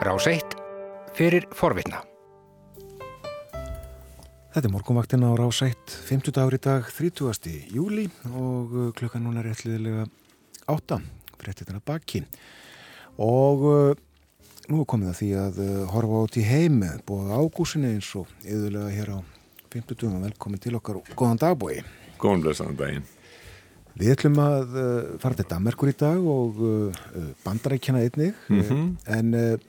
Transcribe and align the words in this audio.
Rás 0.00 0.24
1 0.24 0.54
fyrir 1.12 1.44
forvitna. 1.52 1.98
Þetta 4.54 4.62
er 4.64 4.72
morgunvaktin 4.72 5.26
á 5.28 5.36
Rás 5.36 5.58
1, 5.60 5.74
50 6.08 6.32
dagur 6.38 6.56
í 6.56 6.60
dag, 6.64 6.86
30. 6.88 7.50
júli 7.68 8.06
og 8.32 8.72
uh, 8.72 8.86
klukkan 8.96 9.20
núna 9.20 9.42
er 9.42 9.50
réttliðilega 9.50 10.06
8, 10.72 10.96
fréttitina 11.42 11.82
baki. 11.84 12.22
Og 13.20 13.66
uh, 13.68 13.92
nú 14.72 14.80
er 14.80 14.88
komið 14.88 15.10
að 15.10 15.18
því 15.18 15.28
að 15.42 15.60
uh, 15.66 15.72
horfa 15.92 16.22
át 16.24 16.38
í 16.40 16.44
heimi, 16.48 16.88
búið 17.04 17.34
ágúsinni 17.36 17.90
eins 17.92 18.08
og 18.16 18.30
yðurlega 18.40 18.94
hér 18.96 19.10
á 19.12 19.18
50 19.68 19.98
dagum. 20.00 20.22
Velkomin 20.24 20.62
til 20.64 20.78
okkar 20.80 21.02
og 21.02 21.10
góðan 21.12 21.42
dagbúi. 21.44 21.82
Góðan 22.16 22.46
blessaðan 22.46 22.78
daginn. 22.80 23.10
Við 24.00 24.14
ætlum 24.14 24.40
að 24.46 24.80
uh, 24.80 25.12
fara 25.20 25.36
til 25.36 25.46
Danmarkur 25.52 25.92
í 25.92 25.98
dag 26.06 26.24
og 26.24 26.64
uh, 26.64 27.04
bandarækjana 27.44 28.06
einnig, 28.06 28.32
mm 28.48 28.62
-hmm. 28.64 28.88
en 29.18 29.60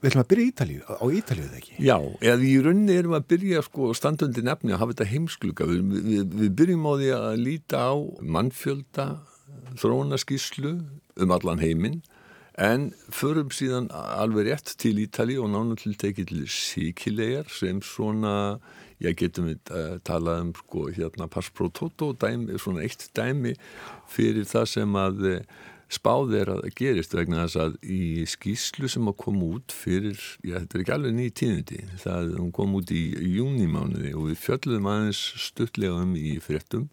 við 0.00 0.10
ætlum 0.10 0.22
að 0.24 0.30
byrja 0.32 0.44
í 0.44 0.50
Ítalíu, 0.50 0.84
á 0.88 1.06
Ítalíu 1.20 1.46
eða 1.46 1.58
ekki? 1.60 1.74
Já, 1.84 1.96
eða 2.24 2.46
í 2.48 2.54
rauninni 2.64 2.96
erum 2.96 3.14
við 3.14 3.20
að 3.20 3.28
byrja 3.32 3.64
sko, 3.66 3.90
standundi 3.96 4.44
nefni 4.46 4.74
að 4.74 4.82
hafa 4.82 4.94
þetta 4.94 5.10
heimskluka. 5.10 5.68
Við, 5.70 5.92
við, 6.06 6.22
við 6.42 6.54
byrjum 6.60 6.88
á 6.88 6.92
því 6.92 7.10
að 7.18 7.42
líta 7.44 7.82
á 7.84 7.94
mannfjölda, 8.36 9.06
þrónaskíslu 9.80 10.74
um 11.20 11.36
allan 11.36 11.62
heiminn, 11.62 12.00
en 12.60 12.90
förum 13.14 13.52
síðan 13.54 13.88
alveg 13.94 14.50
rétt 14.50 14.74
til 14.80 14.98
Ítalíu 15.00 15.44
og 15.46 15.52
nánu 15.54 15.78
til 15.80 15.94
tekið 15.96 16.32
til 16.32 16.46
síkilegar 16.50 17.48
sem 17.52 17.80
svona 17.84 18.58
ég 19.00 19.16
getum 19.16 19.48
við 19.48 19.72
uh, 19.72 19.96
talað 20.04 20.44
um 20.44 20.52
sko 20.58 20.86
hérna 20.92 21.28
Pass 21.32 21.48
Pro 21.54 21.70
Toto 21.72 22.12
dæmi, 22.12 22.58
svona 22.60 22.84
eitt 22.84 23.08
dæmi 23.16 23.54
fyrir 24.10 24.48
það 24.48 24.66
sem 24.74 24.98
að 25.00 25.24
uh, 25.30 25.38
spáð 25.90 26.34
er 26.38 26.52
að 26.54 26.68
gerist 26.78 27.14
vegna 27.16 27.44
þess 27.44 27.58
að 27.64 27.76
í 27.82 28.26
skýslu 28.30 28.90
sem 28.90 29.10
að 29.10 29.18
koma 29.24 29.48
út 29.56 29.74
fyrir, 29.74 30.20
já 30.46 30.60
þetta 30.60 30.76
er 30.76 30.84
ekki 30.84 30.94
alveg 30.96 31.16
nýjt 31.16 31.36
tíðindi, 31.40 31.80
það 32.04 32.30
kom 32.56 32.76
út 32.78 32.92
í 32.94 33.02
júnimánuði 33.34 34.14
og 34.14 34.30
við 34.30 34.40
fjöldum 34.44 34.88
aðeins 34.90 35.24
stuttlega 35.48 35.98
um 36.04 36.14
í 36.18 36.36
fréttum 36.44 36.88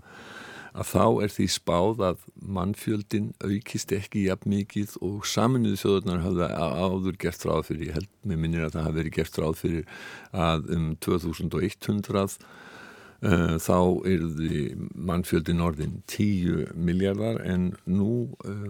að 0.78 0.90
þá 0.92 1.06
er 1.26 1.34
því 1.34 1.48
spáð 1.50 2.04
að 2.06 2.26
mannfjöldin 2.58 3.32
aukist 3.42 3.94
ekki 3.98 4.28
jafn 4.28 4.52
mikið 4.54 4.94
og 5.06 5.26
saminuðu 5.30 5.80
þjóðurnar 5.82 6.22
hafði 6.26 6.50
áður 6.54 7.18
gert 7.22 7.46
ráð 7.50 7.66
fyrir, 7.70 7.88
ég 7.90 7.98
held 7.98 8.12
með 8.30 8.42
minnir 8.44 8.68
að 8.68 8.76
það 8.76 8.88
hafi 8.88 9.00
verið 9.00 9.18
gert 9.18 9.42
ráð 9.42 9.60
fyrir 9.64 10.04
að 10.46 10.72
um 10.78 10.88
2100 11.06 12.26
uh, 12.26 12.38
þá 13.18 13.78
er 14.06 14.26
því 14.38 14.62
mannfjöldin 14.94 15.64
orðin 15.66 16.02
10 16.06 16.76
miljardar 16.78 17.40
en 17.42 17.72
nú 17.90 18.28
uh, 18.46 18.68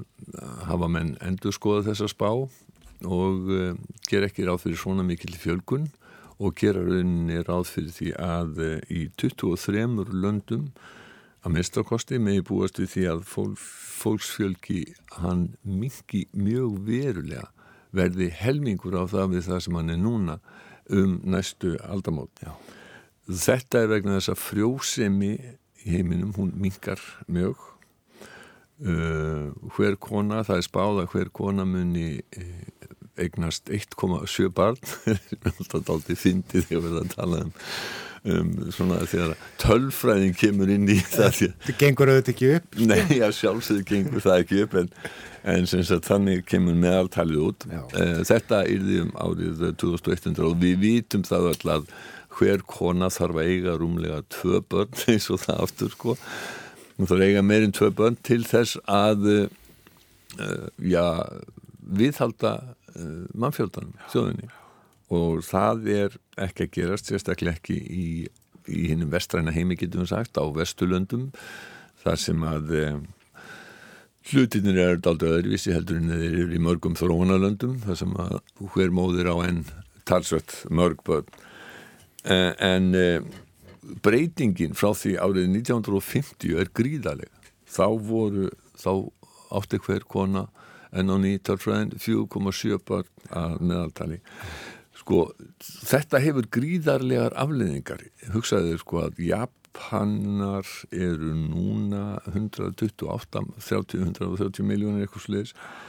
hafa 0.70 0.88
menn 0.88 1.18
endur 1.20 1.52
skoða 1.52 1.90
þessa 1.90 2.08
spá 2.14 2.30
og 2.32 3.50
uh, 3.52 3.74
ger 4.08 4.24
ekki 4.24 4.48
ráð 4.48 4.64
fyrir 4.64 4.80
svona 4.80 5.04
mikil 5.04 5.36
fjölgun 5.36 5.90
og 6.38 6.56
gera 6.56 6.86
rauninni 6.86 7.42
ráð 7.44 7.74
fyrir 7.74 7.92
því 7.98 8.14
að 8.22 8.64
í 8.94 9.08
23 9.20 9.84
löndum 10.14 10.70
að 11.44 11.54
minnstakosti 11.56 12.20
með 12.22 12.44
búast 12.50 12.80
við 12.80 12.92
því 12.94 13.06
að 13.12 13.22
fólk, 13.28 13.60
fólksfjölki 13.98 14.82
hann 15.20 15.50
mingi 15.64 16.26
mjög 16.36 16.82
verulega 16.88 17.48
verði 17.96 18.30
helmingur 18.36 18.98
á 19.00 19.04
það 19.10 19.36
við 19.36 19.48
það 19.48 19.62
sem 19.66 19.78
hann 19.80 19.94
er 19.94 20.02
núna 20.02 20.40
um 20.94 21.20
næstu 21.28 21.76
aldamót. 21.84 22.32
Já. 22.44 22.54
Þetta 23.28 23.84
er 23.84 23.92
vegna 23.92 24.18
þess 24.18 24.34
að 24.34 24.44
frjósemi 24.44 25.34
í 25.84 25.98
heiminum, 25.98 26.34
hún 26.38 26.54
mingar 26.60 27.02
mjög. 27.28 27.60
Uh, 28.78 29.50
hver 29.74 29.96
kona, 29.98 30.44
það 30.46 30.60
er 30.60 30.66
spáða 30.68 31.08
hver 31.10 31.32
kona 31.34 31.66
muni 31.66 32.20
uh, 32.38 32.50
eignast 33.18 33.72
1,7 33.74 34.52
barn. 34.54 34.78
Þetta 35.58 35.80
er 35.80 35.96
aldrei 35.96 36.20
fyndið 36.20 36.68
þegar 36.70 36.84
við 36.84 36.92
erum 36.92 37.00
að 37.02 37.16
tala 37.16 37.40
um 37.48 37.56
um, 38.26 38.52
svona 38.74 39.00
þegar 39.08 39.34
tölfræðin 39.62 40.36
kemur 40.38 40.72
inn 40.74 40.90
í 40.92 40.98
það 41.00 41.40
þetta 41.40 41.78
gengur 41.80 42.12
auðvitað 42.12 42.34
ekki 42.34 42.52
upp 42.58 42.68
sko. 42.76 42.90
nei, 42.90 43.02
já 43.20 43.28
sjálfsögðu 43.40 43.88
gengur 43.92 44.26
það 44.26 44.44
ekki 44.44 44.62
upp 44.66 44.78
en, 44.82 44.92
en 45.54 45.70
sagt 45.72 46.10
þannig 46.10 46.46
kemur 46.50 46.78
meðaltalið 46.82 47.44
út. 47.50 47.68
Uh, 47.72 48.22
þetta 48.28 48.64
því 48.68 49.02
um 49.06 49.16
árið 49.24 49.66
2100 49.84 50.48
og 50.48 50.62
við 50.64 50.80
vitum 50.84 51.26
það 51.28 51.52
öll 51.54 51.76
að 51.78 51.90
hver 52.38 52.64
kona 52.70 53.10
þarf 53.14 53.42
að 53.42 53.52
eiga 53.52 53.76
rúmlega 53.80 54.22
tvö 54.34 54.62
börn 54.70 55.02
eins 55.14 55.30
og 55.34 55.42
það 55.46 55.64
aftur 55.66 55.94
sko. 55.94 56.18
Hún 56.98 57.10
þarf 57.10 57.20
að 57.20 57.28
eiga 57.28 57.46
meirinn 57.46 57.76
tvö 57.76 57.92
börn 57.98 58.20
til 58.26 58.44
þess 58.48 58.80
að 58.86 59.28
uh, 59.34 60.68
já 60.82 61.06
viðhalda 61.88 62.54
uh, 62.68 63.26
mannfjöldanum, 63.34 63.96
þjóðinni. 64.14 64.52
Og 65.18 65.44
það 65.48 65.88
er 65.94 66.18
ekki 66.48 66.68
að 66.68 66.74
gerast 66.76 67.10
sérstaklega 67.10 67.56
ekki 67.56 67.78
í, 67.78 68.08
í 68.68 68.88
hinnum 68.92 69.12
vestræna 69.14 69.54
heimi 69.56 69.78
getum 69.80 70.04
við 70.04 70.12
sagt 70.12 70.36
á 70.36 70.44
vestulöndum 70.52 71.30
þar 72.04 72.20
sem 72.22 72.44
að 72.44 72.74
e, 72.76 72.84
hlutinir 74.32 74.80
eru 74.84 75.00
aldrei 75.10 75.30
öðruvísi 75.38 75.72
heldur 75.76 76.02
en 76.02 76.12
þeir 76.12 76.38
eru 76.44 76.58
í 76.58 76.64
mörgum 76.64 76.98
þróunalöndum 77.00 77.78
þar 77.86 78.00
sem 78.02 78.18
að 78.20 78.36
hver 78.76 78.94
móðir 78.96 79.32
á 79.32 79.36
enn 79.48 79.64
talsvött 80.08 80.60
mörg 80.68 81.00
börn 81.08 81.32
en 82.34 82.94
e, 82.98 83.08
breytingin 84.04 84.76
frá 84.78 84.92
því 84.98 85.16
árið 85.24 85.50
1950 85.54 86.58
er 86.62 86.72
gríðalega 86.76 87.52
þá 87.68 87.88
voru 88.08 88.50
þá 88.78 88.92
átti 89.58 89.80
hver 89.84 90.06
kona 90.10 90.48
en 90.96 91.12
á 91.12 91.16
nýttarfræðin 91.20 91.96
4,7 92.00 92.80
börn 92.88 93.10
að 93.36 93.58
meðaltali. 93.60 94.20
Sko 94.98 95.28
þetta 95.60 96.22
hefur 96.24 96.48
gríðarlegar 96.52 97.36
afleðingar 97.40 98.04
hugsaðu 98.34 98.78
sko 98.82 99.04
að 99.06 99.22
Japanar 99.28 100.72
eru 100.92 101.34
núna 101.38 102.18
128 102.34 103.44
30-130 103.60 104.68
miljónir 104.68 105.06
eitthvað 105.06 105.28
sliðis 105.28 105.54
uh, 105.54 105.87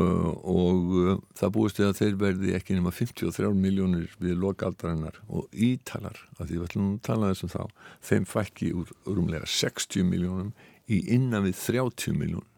og 0.00 0.94
uh, 0.98 1.10
það 1.38 1.52
búist 1.54 1.80
við 1.80 1.88
að 1.88 1.98
þeir 2.00 2.16
verði 2.22 2.54
ekki 2.58 2.78
nema 2.78 2.94
53 2.94 3.52
miljónir 3.54 4.14
við 4.22 4.38
lokaldarinnar 4.42 5.20
og 5.28 5.50
ítalar 5.52 6.18
að 6.38 6.48
því 6.48 6.56
við 6.56 6.64
ætlum 6.68 6.88
að 6.92 7.02
tala 7.10 7.32
þessum 7.32 7.52
þá 7.54 7.60
þeim 8.08 8.30
fækki 8.30 8.72
úr 8.74 8.94
rúmlega 9.06 9.50
60 9.50 10.08
miljónum 10.08 10.54
í 10.90 11.04
innan 11.14 11.46
við 11.46 11.60
30 11.62 12.18
miljón 12.18 12.48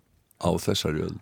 á 0.40 0.50
þessari 0.60 1.04
öll 1.08 1.20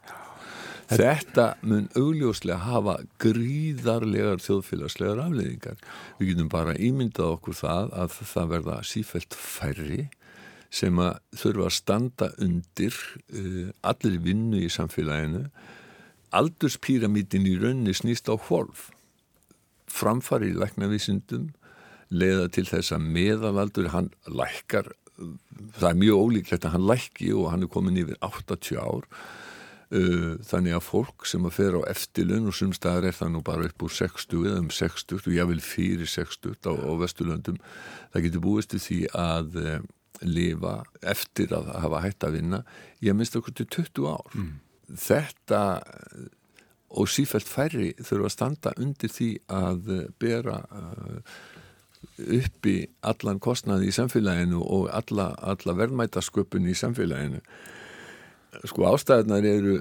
Þetta 0.85 1.55
mun 1.65 1.87
augljóslega 1.97 2.59
hafa 2.61 2.99
gríðarlegar 3.23 4.43
þjóðfélagslegar 4.45 5.23
afleiðingar. 5.23 5.79
Við 6.19 6.33
getum 6.33 6.51
bara 6.53 6.75
ímyndað 6.77 7.39
okkur 7.39 7.57
það 7.57 7.95
að 8.03 8.19
það 8.33 8.51
verða 8.53 8.77
sífælt 8.85 9.39
færri 9.39 10.03
sem 10.75 10.99
að 11.01 11.17
þurfa 11.41 11.69
að 11.69 11.77
standa 11.79 12.29
undir 12.43 12.99
uh, 13.33 13.71
allir 13.87 14.21
vinnu 14.25 14.61
í 14.61 14.71
samfélaginu. 14.73 15.47
Aldurspíramítin 16.35 17.47
í 17.47 17.55
raunni 17.61 17.95
snýst 17.95 18.31
á 18.31 18.35
hvolf. 18.35 18.89
Framfari 19.91 20.51
í 20.53 20.59
læknavísindum 20.59 21.53
leiða 22.15 22.51
til 22.55 22.67
þess 22.69 22.95
að 22.95 23.09
meðalaldur 23.15 23.91
hann 23.95 24.11
lækkar, 24.27 24.91
það 25.79 25.89
er 25.91 25.99
mjög 26.03 26.21
ólíklegt 26.27 26.67
að 26.67 26.77
hann 26.77 26.87
lækki 26.91 27.33
og 27.35 27.51
hann 27.53 27.67
er 27.67 27.71
komin 27.71 28.01
yfir 28.03 28.19
80 28.27 28.81
ár 28.83 29.09
þannig 29.95 30.75
að 30.75 30.87
fólk 30.89 31.27
sem 31.29 31.45
að 31.47 31.55
fer 31.59 31.77
á 31.79 31.81
eftirlun 31.93 32.49
og 32.51 32.57
sumstaðar 32.57 33.11
er 33.11 33.15
það 33.15 33.35
nú 33.35 33.43
bara 33.47 33.67
upp 33.69 33.85
úr 33.85 33.93
60 33.93 34.47
eða 34.49 34.63
um 34.63 34.71
60 34.73 35.21
og 35.21 35.35
ég 35.35 35.51
vil 35.51 35.61
fyrir 35.63 36.11
60 36.11 36.57
á, 36.67 36.73
á 36.73 36.93
vesturlöndum 36.99 37.61
það 38.15 38.25
getur 38.27 38.43
búist 38.43 38.73
til 38.73 38.81
því 38.83 38.99
að 39.15 39.59
uh, 39.61 39.77
lifa 40.25 40.75
eftir 41.03 41.55
að 41.55 41.71
hafa 41.85 42.03
hægt 42.07 42.27
að 42.27 42.41
vinna 42.41 42.63
ég 43.05 43.15
minnst 43.15 43.37
okkur 43.39 43.55
til 43.55 43.69
20 43.71 44.09
ár 44.11 44.35
mm. 44.35 44.53
Þetta 44.89 45.63
og 46.95 47.11
sífælt 47.11 47.49
færri 47.51 47.93
þurfa 47.99 48.29
að 48.29 48.35
standa 48.35 48.73
undir 48.79 49.11
því 49.11 49.31
að 49.51 49.93
bera 50.23 50.61
uh, 50.71 51.39
uppi 52.39 52.77
allan 53.03 53.41
kostnaði 53.43 53.89
í 53.91 53.95
samfélaginu 53.97 54.61
og 54.63 54.91
alla, 54.95 55.33
alla 55.43 55.75
verðmætasköpun 55.81 56.69
í 56.71 56.77
samfélaginu. 56.79 57.41
Sko 58.71 58.87
ástæðunar 58.93 59.49
eru 59.49 59.79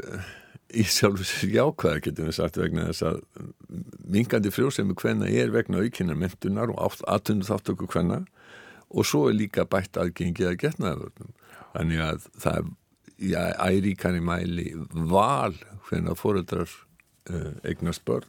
í 0.73 0.85
sjálf 0.89 1.21
sér 1.27 1.51
jákvæða 1.53 2.01
getum 2.07 2.29
við 2.29 2.37
sagt 2.39 2.57
vegna 2.57 2.87
þess 2.89 3.05
að 3.05 3.19
mingandi 4.15 4.51
frjósemi 4.53 4.95
hvenna 4.97 5.29
er 5.29 5.53
vegna 5.53 5.83
aukinnar 5.83 6.17
mentunar 6.17 6.73
og 6.73 6.97
aðtundu 7.05 7.45
þáttöku 7.47 7.89
hvenna 7.93 8.23
og 8.89 9.05
svo 9.05 9.27
er 9.29 9.37
líka 9.37 9.67
bætt 9.69 9.99
aðgengið 10.01 10.49
að 10.49 10.59
getnaðavörnum 10.63 11.35
þannig 11.75 12.03
að 12.07 12.25
það 12.41 12.71
er 13.19 13.29
ja, 13.29 13.43
æríkani 13.69 14.21
mæli 14.23 14.71
val 15.09 15.55
hvenna 15.87 16.15
fóröldrar 16.17 16.69
uh, 17.29 17.51
eignast 17.67 18.03
börn. 18.07 18.27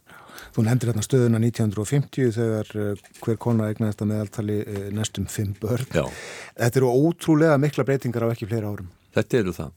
Þú 0.55 0.65
nefndir 0.65 0.91
hérna 0.91 1.05
stöðuna 1.05 1.41
1950 1.41 2.33
þegar 2.35 2.71
uh, 2.79 3.07
hver 3.23 3.39
kona 3.41 3.69
eignast 3.71 4.03
að 4.03 4.11
meðaltali 4.11 4.59
uh, 4.63 4.87
næstum 4.95 5.27
fimm 5.31 5.55
börn. 5.61 5.87
Já. 5.95 6.05
Þetta 6.59 6.81
eru 6.81 6.91
ótrúlega 6.93 7.59
mikla 7.61 7.87
breytingar 7.87 8.27
á 8.27 8.33
ekki 8.33 8.49
fleira 8.49 8.71
árum. 8.71 8.91
Þetta 9.15 9.41
eru 9.41 9.55
það. 9.55 9.75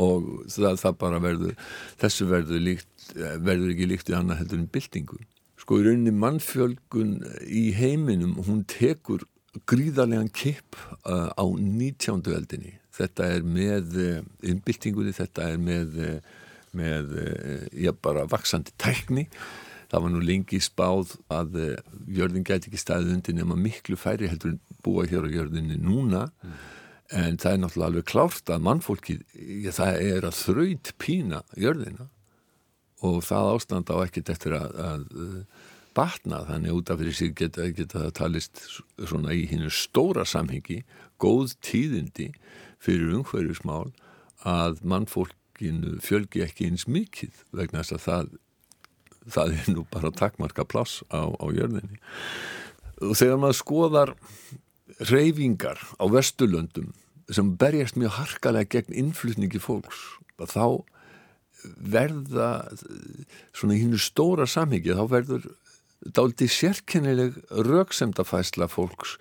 Og 0.00 0.30
það, 0.54 0.78
það 0.84 0.96
bara 1.00 1.18
verður 1.22 1.54
þessu 1.98 2.26
verður, 2.30 2.62
líkt, 2.62 2.90
verður 3.16 3.72
ekki 3.72 3.90
líkt 3.90 4.12
í 4.12 4.14
annað 4.14 4.44
heldur 4.44 4.60
en 4.60 4.70
byltingu. 4.70 5.18
Sko 5.60 5.80
í 5.80 5.86
rauninni 5.86 6.14
mannfjölgun 6.14 7.16
í 7.50 7.64
heiminum 7.76 8.38
hún 8.46 8.62
tekur 8.70 9.26
gríðarlegan 9.66 10.30
kipp 10.30 10.78
á 11.02 11.42
19. 11.42 12.22
veldinni 12.22 12.76
þetta 13.00 13.30
er 13.36 13.46
með 13.46 13.96
uh, 14.00 14.20
innbyltingunni, 14.52 15.14
þetta 15.16 15.48
er 15.52 15.58
með 15.62 15.98
uh, 16.00 16.36
með, 16.76 17.16
uh, 17.18 17.64
já 17.74 17.90
bara 17.96 18.28
vaksandi 18.30 18.74
tækni. 18.80 19.26
Það 19.90 20.04
var 20.04 20.12
nú 20.14 20.20
lengi 20.22 20.60
spáð 20.62 21.16
að 21.34 21.56
jörðin 22.14 22.44
gæti 22.46 22.68
ekki 22.70 22.78
staðið 22.78 23.16
undir 23.16 23.34
nema 23.34 23.56
miklu 23.58 23.96
færi 23.98 24.28
heldur 24.30 24.52
en 24.52 24.60
búa 24.86 25.02
hér 25.10 25.26
á 25.26 25.34
jörðinni 25.34 25.80
núna. 25.82 26.28
Mm. 26.44 26.60
en 27.10 27.36
það 27.42 27.52
er 27.52 27.56
náttúrulega 27.58 27.88
alveg 27.90 28.04
klárt 28.06 28.50
að 28.54 28.60
mannfólkið, 28.62 29.22
já, 29.34 29.72
það 29.74 29.96
er 29.98 30.26
að 30.28 30.36
þraut 30.44 30.90
pína 31.02 31.40
jörðina. 31.58 32.06
Og 33.02 33.16
það 33.26 33.50
ástand 33.56 33.90
á 33.90 33.96
ekkert 34.04 34.30
eftir 34.30 34.54
að, 34.54 34.76
að 34.78 35.08
batna. 35.96 36.44
Þannig 36.48 36.76
út 36.76 36.92
af 36.92 37.00
því 37.00 37.14
sig 37.16 37.34
geta, 37.38 37.68
geta 37.74 38.04
það 38.04 38.16
talist 38.18 38.62
svona 38.98 39.34
í 39.34 39.46
hinnu 39.50 39.70
stóra 39.74 40.26
samhengi 40.28 40.82
góð 41.20 41.56
tíðindi 41.64 42.30
fyrir 42.80 43.16
umhverjusmál 43.18 43.90
að 44.48 44.80
mannfólkinu 44.88 45.98
fjölgi 46.04 46.44
ekki 46.46 46.70
eins 46.70 46.86
mikið 46.88 47.44
vegna 47.56 47.82
þess 47.82 47.98
að 47.98 48.06
það 48.06 48.30
það 49.30 49.56
er 49.58 49.72
nú 49.74 49.84
bara 49.92 50.12
takkmarka 50.16 50.64
pláss 50.64 51.02
á, 51.12 51.28
á 51.28 51.46
jörðinni. 51.52 52.00
Og 53.04 53.16
þegar 53.18 53.40
maður 53.40 53.58
skoðar 53.60 54.14
reyfingar 55.10 55.80
á 56.00 56.04
vestulöndum 56.10 56.92
sem 57.30 57.52
berjast 57.60 57.98
mjög 58.00 58.16
harkalega 58.18 58.80
gegn 58.80 58.96
innflutningi 59.04 59.60
fólks 59.62 60.00
þá 60.40 60.82
verða 61.60 62.50
svona 63.52 63.76
í 63.76 63.82
hinnu 63.82 64.00
stóra 64.00 64.46
samhengi 64.48 64.96
þá 64.96 65.04
verður 65.10 65.50
dáliti 66.16 66.48
sérkennileg 66.48 67.36
rauksemdafæsla 67.52 68.70
fólks 68.72 69.18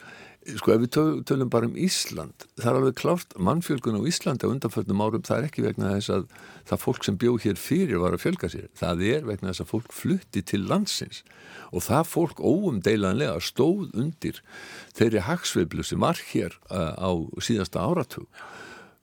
sko 0.57 0.74
ef 0.74 0.81
við 0.84 1.24
tölum 1.30 1.50
bara 1.51 1.69
um 1.69 1.78
Ísland 1.78 2.48
það 2.60 2.69
er 2.72 2.80
alveg 2.80 2.98
klárt, 3.00 3.36
mannfjölgun 3.40 4.00
á 4.00 4.04
Íslandi 4.10 4.48
á 4.48 4.51
undanförnum 4.51 5.04
árum, 5.04 5.24
það 5.25 5.38
er 5.38 5.48
ekki 5.50 5.66
vegna 5.66 5.94
þess 5.96 6.13
að 6.16 6.25
það 6.69 6.84
fólk 6.84 7.06
sem 7.07 7.19
bjóð 7.19 7.46
hér 7.46 7.60
fyrir 7.60 8.01
var 8.04 8.16
að 8.16 8.24
fjölga 8.25 8.51
sér. 8.51 8.69
Það 8.78 9.04
er 9.10 9.28
vegna 9.28 9.51
þess 9.51 9.63
að 9.63 9.72
fólk 9.74 9.96
flutti 9.96 10.44
til 10.46 10.62
landsins. 10.69 11.24
Og 11.74 11.86
það 11.86 12.10
fólk 12.13 12.42
óumdeilanlega 12.42 13.38
stóð 13.44 13.94
undir 13.98 14.42
þeirri 14.98 15.25
hagsveiflu 15.28 15.86
sem 15.86 16.01
var 16.01 16.19
hér 16.31 16.57
uh, 16.69 16.96
á 16.98 17.12
síðasta 17.44 17.84
áratug 17.86 18.28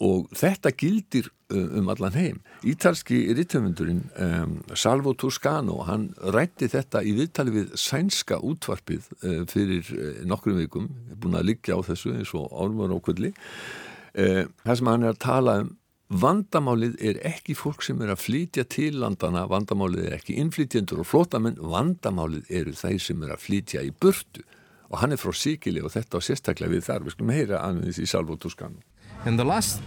og 0.03 0.29
þetta 0.37 0.73
gildir 0.77 1.31
um 1.55 1.89
allan 1.93 2.17
heim. 2.17 2.41
Ítalski 2.67 3.21
rittöfundurinn 3.37 4.03
um, 4.19 4.57
Salvo 4.75 5.15
Toscano 5.15 5.79
hann 5.87 6.09
rætti 6.35 6.69
þetta 6.73 7.05
í 7.07 7.15
viðtali 7.17 7.55
við 7.55 7.77
sænska 7.79 8.41
útvarpið 8.43 9.07
uh, 9.23 9.43
fyrir 9.51 9.91
nokkrum 10.27 10.59
vikum, 10.59 10.89
búin 11.15 11.39
að 11.39 11.53
liggja 11.53 11.79
á 11.79 11.87
þessu 11.87 12.17
eins 12.17 12.35
og 12.35 12.51
álmur 12.51 12.91
á 12.91 12.99
kvöldi 12.99 13.31
uh, 13.33 14.43
það 14.67 14.81
sem 14.81 14.91
hann 14.91 15.07
er 15.07 15.15
að 15.15 15.23
tala 15.23 15.59
um 15.63 15.77
vandamálið 16.07 17.01
er 17.03 17.17
ekki 17.27 17.57
fólk 17.59 17.83
sem 17.83 17.99
er 18.03 18.13
að 18.13 18.21
flytja 18.23 18.63
til 18.71 18.93
landana, 19.03 19.47
vandamálið 19.51 20.05
er 20.07 20.19
ekki 20.21 20.37
innflytjendur 20.39 21.01
og 21.03 21.09
flótamenn, 21.11 21.59
vandamálið 21.59 22.53
eru 22.61 22.75
þeir 22.79 23.01
sem 23.03 23.25
er 23.27 23.33
að 23.35 23.43
flytja 23.43 23.83
í 23.83 23.91
burtu. 23.91 24.45
Og 24.87 25.01
hann 25.03 25.11
er 25.11 25.19
frá 25.19 25.35
Sikili 25.35 25.83
og 25.83 25.91
þetta 25.91 26.23
á 26.23 26.23
sérstaklega 26.23 26.77
við 26.77 26.85
þar, 26.87 27.03
við 27.03 27.17
skulum 27.17 27.35
heyra 27.35 27.65
annars 27.67 27.99
í 27.99 28.07
Salvo 28.07 28.39
Toscano 28.39 28.79
In 29.26 29.37
the 29.37 29.44
last 29.44 29.82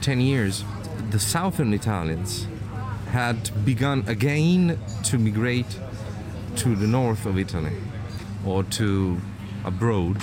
10 0.00 0.18
years, 0.22 0.64
the 1.10 1.18
southern 1.18 1.74
Italians 1.74 2.46
had 3.10 3.50
begun 3.62 4.02
again 4.06 4.78
to 5.04 5.18
migrate 5.18 5.78
to 6.56 6.74
the 6.74 6.86
north 6.86 7.26
of 7.26 7.36
Italy 7.36 7.76
or 8.46 8.62
to 8.62 9.20
abroad 9.66 10.16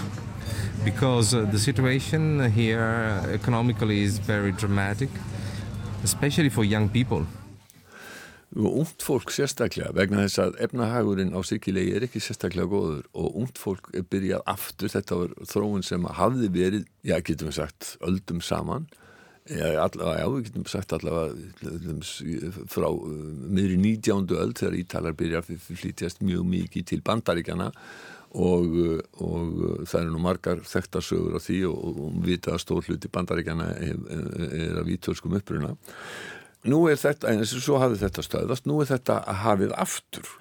because 0.83 1.35
uh, 1.35 1.45
the 1.45 1.59
situation 1.59 2.51
here 2.53 3.21
economically 3.31 4.01
is 4.01 4.17
very 4.17 4.51
dramatic, 4.51 5.09
especially 6.03 6.50
for 6.50 6.63
young 6.63 6.89
people. 6.89 7.27
Og 8.53 8.77
ungt 8.81 9.03
fólk 9.03 9.31
sérstaklega 9.33 9.92
vegna 9.95 10.25
þess 10.25 10.42
að 10.44 10.59
efnahagurinn 10.68 11.33
á 11.36 11.39
sikilegi 11.44 11.95
er 11.97 12.06
ekki 12.07 12.21
sérstaklega 12.24 12.69
góður 12.71 13.01
og 13.18 13.39
ungt 13.42 13.59
fólk 13.59 13.89
er 13.97 14.06
byrjað 14.07 14.45
aftur, 14.47 14.92
þetta 14.94 15.18
var 15.21 15.33
þróun 15.50 15.83
sem 15.83 16.06
hafði 16.19 16.51
verið, 16.53 16.86
já 17.03 17.18
getum 17.19 17.51
við 17.51 17.57
sagt 17.59 17.95
öldum 18.06 18.39
saman 18.45 18.88
já, 19.50 19.68
allavega, 19.83 20.15
já 20.21 20.30
við 20.31 20.47
getum 20.47 20.68
sagt 20.71 20.95
allavega 20.95 22.65
frá 22.71 22.88
uh, 22.89 23.13
miðri 23.50 23.80
19. 23.81 24.31
öld 24.39 24.59
þegar 24.62 24.80
Ítalar 24.80 25.18
byrjar 25.19 25.48
flytjast 25.50 26.24
mjög 26.25 26.48
mikið 26.53 26.88
til 26.94 27.01
bandaríkjana 27.06 27.71
og, 28.36 28.71
uh, 28.71 29.03
og 29.25 29.59
uh, 29.59 29.83
það 29.83 30.00
eru 30.01 30.15
nú 30.15 30.24
margar 30.24 30.63
þekktarsögur 30.63 31.36
á 31.38 31.41
því 31.44 31.59
og, 31.74 31.83
og 31.91 32.18
við 32.21 32.31
vita 32.38 32.56
að 32.56 32.63
stór 32.63 32.88
hluti 32.88 33.12
bandaríkjana 33.12 33.69
er, 33.75 34.01
er 34.48 34.80
að 34.80 34.89
vítölskum 34.94 35.38
uppruna 35.41 35.75
nú 36.65 36.85
er 36.89 37.00
þetta, 37.00 37.31
eins 37.31 37.53
og 37.56 37.63
svo 37.63 37.79
hafið 37.81 38.06
þetta 38.06 38.25
stöðast, 38.25 38.69
nú 38.69 38.81
er 38.81 38.89
þetta 38.89 39.19
að 39.25 39.41
hafið 39.44 39.75
aftur. 39.85 40.31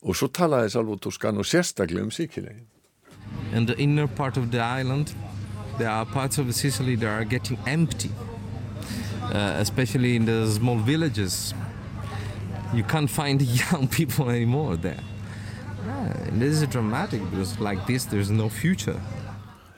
Og 0.00 0.16
svo 0.16 0.30
talaði 0.32 0.72
Salvo 0.72 0.96
Toscano 0.96 1.44
sérstaklega 1.44 2.06
um 2.06 2.12
síkilegin. 2.14 2.66
In 3.52 3.66
the 3.66 3.76
inner 3.78 4.06
part 4.06 4.36
of 4.36 4.50
the 4.50 4.60
island 4.60 5.14
there 5.78 5.90
are 5.90 6.06
parts 6.06 6.38
of 6.38 6.52
Sicily 6.54 6.96
that 6.96 7.08
are 7.08 7.24
getting 7.24 7.58
empty 7.66 8.10
uh, 9.32 9.54
especially 9.58 10.16
in 10.16 10.24
the 10.24 10.50
small 10.50 10.76
villages. 10.76 11.54
You 12.74 12.84
can't 12.84 13.10
find 13.10 13.40
young 13.70 13.88
people 13.88 14.30
anymore 14.30 14.76
there. 14.76 15.02
Yeah, 15.86 16.28
and 16.28 16.42
this 16.42 16.60
is 16.60 16.66
dramatic 16.68 17.20
because 17.30 17.58
like 17.60 17.86
this 17.86 18.04
there's 18.04 18.30
no 18.30 18.48
future. 18.48 19.00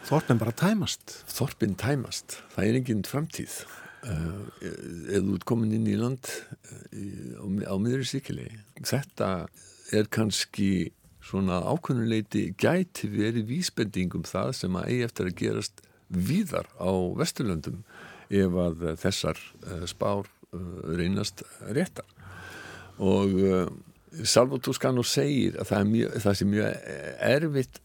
Þorpin 0.05 0.39
bara 0.39 0.53
tæmast. 0.53 1.25
Þorpin 1.31 1.77
tæmast, 1.79 2.41
það 2.57 2.67
er 2.67 2.79
enginn 2.81 3.05
framtíð 3.07 3.63
eða 4.03 5.23
út 5.37 5.45
komin 5.47 5.75
inn 5.77 5.87
í 5.87 5.99
land 5.99 6.27
uh, 6.27 7.69
á, 7.71 7.75
miður 7.79 8.05
síkili 8.09 8.49
þetta 8.83 9.47
er 9.95 10.09
kannski 10.11 10.91
svona 11.23 11.61
ákvönuleiti 11.71 12.49
gæti 12.59 13.11
verið 13.13 13.47
vísbendingum 13.53 14.25
það 14.27 14.55
sem 14.59 14.79
að 14.79 14.89
eigi 14.91 15.07
eftir 15.07 15.31
að 15.31 15.39
gerast 15.39 15.85
víðar 16.13 16.67
á 16.83 16.91
Vesturlöndum 17.21 17.85
ef 18.33 18.59
að 18.67 18.85
þessar 19.01 19.39
uh, 19.39 19.87
spár 19.89 20.29
reynast 20.53 21.41
réttar. 21.73 22.05
Og 23.01 23.31
Salvo 24.29 24.59
Toscano 24.61 25.01
segir 25.07 25.55
að 25.57 25.71
það, 25.71 25.87
mjög, 25.89 26.17
það 26.21 26.35
sé 26.37 26.47
mjög 26.51 26.91
erfitt 27.31 27.79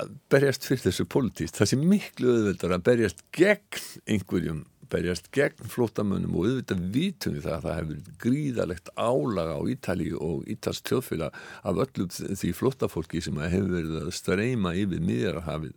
að 0.00 0.12
berjast 0.32 0.66
fyrir 0.68 0.84
þessu 0.84 1.06
politíst 1.10 1.58
það 1.60 1.70
sé 1.70 1.78
miklu 1.80 2.34
auðveldar 2.34 2.74
að 2.76 2.84
berjast 2.88 3.24
gegn 3.36 3.80
einhverjum 4.14 4.60
berjast 4.90 5.30
gegn 5.34 5.70
flótamönnum 5.72 6.36
og 6.36 6.46
auðvitað 6.48 6.84
vítum 6.94 7.36
við 7.36 7.46
það 7.46 7.56
að 7.56 7.66
það 7.66 7.78
hefur 7.78 8.14
gríðalegt 8.24 8.92
álaga 8.96 9.56
á 9.58 9.62
Ítali 9.72 10.08
og 10.14 10.46
Ítals 10.50 10.82
tjóðfélag 10.86 11.40
af 11.62 11.82
öllum 11.84 12.10
því 12.12 12.52
flótafólki 12.58 13.22
sem 13.24 13.42
hefur 13.42 13.74
verið 13.76 13.98
að 14.00 14.14
streyma 14.18 14.74
yfir 14.78 15.04
miðjarahafið 15.06 15.74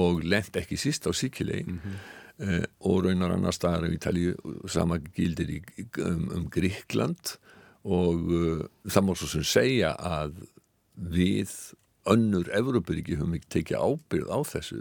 og 0.00 0.24
lent 0.26 0.58
ekki 0.60 0.78
síst 0.78 1.06
á 1.06 1.12
síkilegi 1.14 1.66
mm 1.66 1.78
-hmm. 1.78 1.98
eh, 2.46 2.64
og 2.80 3.04
raunar 3.04 3.34
annar 3.34 3.54
staðar 3.54 3.88
á 3.90 3.94
Ítali 3.94 4.34
sama 4.66 4.98
gildir 4.98 5.50
í, 5.50 5.62
um, 5.98 6.30
um 6.34 6.50
Gríkland 6.50 7.36
og 7.84 8.18
uh, 8.28 8.60
það 8.84 9.04
má 9.04 9.14
svo 9.16 9.26
sem 9.26 9.44
segja 9.44 9.94
að 9.96 10.34
við 10.94 11.50
önnur 12.08 12.48
Evrópuríki 12.52 13.16
höfum 13.16 13.34
ekki 13.38 13.48
tekið 13.48 13.80
ábyrð 13.80 14.28
á 14.28 14.38
þessu 14.44 14.80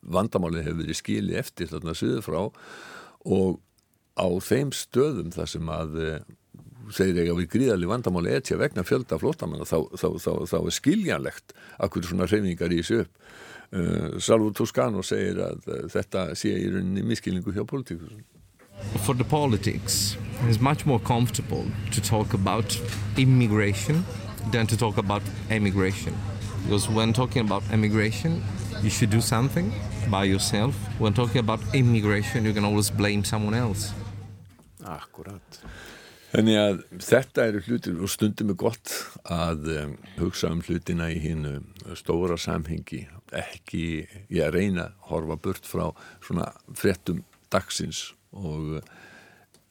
vandamálið 0.00 0.66
hefur 0.68 0.82
verið 0.82 1.00
skili 1.00 1.36
eftir 1.38 1.70
þarna 1.70 1.96
söður 1.96 2.26
frá 2.26 2.40
og 3.28 3.60
á 4.16 4.28
þeim 4.42 4.72
stöðum 4.74 5.32
þar 5.34 5.50
sem 5.50 5.72
að 5.72 5.98
segir 6.94 7.22
ekki 7.22 7.34
að 7.34 7.40
við 7.40 7.50
gríðarlega 7.54 7.92
vandamáli 7.92 8.34
etja 8.34 8.58
vegna 8.60 8.84
fjölda 8.86 9.18
flótamanna 9.20 9.66
þá, 9.68 9.78
þá, 9.94 10.08
þá, 10.22 10.32
þá 10.50 10.58
er 10.60 10.76
skiljanlegt 10.76 11.54
hverju 11.78 12.10
svona 12.10 12.28
hreyfingar 12.30 12.74
í 12.74 12.80
þessu 12.82 13.00
upp. 13.04 13.22
Uh, 13.70 14.18
Salvo 14.18 14.50
Toscano 14.50 15.02
segir 15.06 15.38
að 15.44 15.68
uh, 15.70 15.84
þetta 15.92 16.32
sé 16.38 16.50
í 16.58 16.66
rauninni 16.72 17.04
miskilningu 17.06 17.52
hjá 17.54 17.62
politíkus 17.62 18.16
For 19.04 19.14
the 19.14 19.22
politics 19.22 20.16
it's 20.48 20.58
much 20.58 20.86
more 20.86 20.98
comfortable 20.98 21.62
to 21.92 22.02
talk 22.02 22.34
about 22.34 22.74
immigration 23.16 24.02
than 24.50 24.66
to 24.66 24.76
talk 24.76 24.98
about 24.98 25.22
emigration. 25.50 26.16
Because 26.64 26.88
when 26.90 27.12
talking 27.12 27.46
about 27.46 27.62
emigration 27.70 28.42
you 28.82 28.90
should 28.90 29.10
do 29.10 29.20
something 29.20 29.70
by 30.08 30.24
yourself. 30.24 30.74
When 30.98 31.12
talking 31.12 31.40
about 31.40 31.60
immigration, 31.74 32.44
you 32.44 32.52
can 32.52 32.64
always 32.64 32.90
blame 32.90 33.24
someone 33.24 33.54
else. 33.54 33.92
Akkurat. 34.84 35.60
Þannig 36.30 36.58
að 36.60 36.82
þetta 37.02 37.46
eru 37.50 37.60
hlutir 37.66 37.96
og 37.98 38.10
stundum 38.12 38.52
er 38.52 38.58
gott 38.58 38.92
að 39.26 39.66
um, 39.74 39.96
hugsa 40.20 40.52
um 40.54 40.60
hlutina 40.62 41.08
í 41.10 41.18
hínu 41.18 41.56
stóra 41.98 42.36
samhengi, 42.38 43.02
ekki 43.34 44.06
ég 44.30 44.44
að 44.46 44.54
reyna 44.54 44.84
að 44.86 45.08
horfa 45.10 45.38
burt 45.42 45.66
frá 45.66 45.88
svona 46.22 46.52
frettum 46.78 47.24
dagsins 47.50 48.12
og 48.30 48.78
uh, 48.78 48.94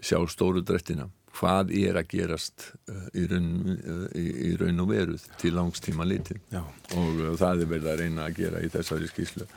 sjá 0.04 0.20
stóru 0.28 0.62
drættina 0.68 1.08
hvað 1.38 1.74
er 1.78 1.98
að 2.00 2.10
gerast 2.12 2.70
uh, 2.90 3.08
í, 3.14 3.26
raun, 3.30 3.50
uh, 3.78 4.06
í, 4.18 4.54
raun 4.60 4.84
og 4.84 4.92
veruð 4.92 5.26
til 5.42 5.54
langstíma 5.56 6.08
litin 6.08 6.42
Já. 6.52 6.62
og 6.98 7.20
uh, 7.22 7.34
það 7.40 7.66
er 7.66 7.74
verið 7.74 7.90
að 7.94 8.00
reyna 8.04 8.28
að 8.28 8.40
gera 8.42 8.64
í 8.64 8.72
þessari 8.74 9.10
skýslu 9.12 9.50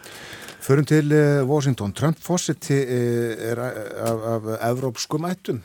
Förum 0.62 0.87
til 0.87 1.11
Washington. 1.43 1.91
Trump 1.91 2.21
fósiti 2.23 2.76
er 2.87 3.59
af, 3.59 4.21
af 4.31 4.45
evrópskum 4.69 5.25
ættum. 5.26 5.59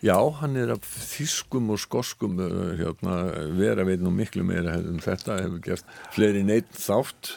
Já, 0.00 0.16
hann 0.38 0.56
er 0.56 0.72
af 0.72 0.86
þýskum 0.88 1.68
og 1.74 1.82
skoskum 1.82 2.40
hérna, 2.78 3.18
vera 3.58 3.84
veit 3.84 4.00
nú 4.00 4.08
miklu 4.08 4.40
meira 4.48 4.78
en 4.78 5.04
þetta 5.04 5.36
hefur 5.36 5.60
gert 5.66 5.92
fleiri 6.16 6.46
neitt 6.48 6.72
þátt. 6.80 7.34